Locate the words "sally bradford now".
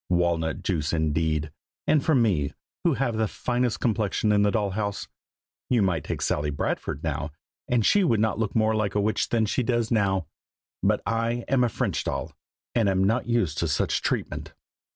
6.23-7.29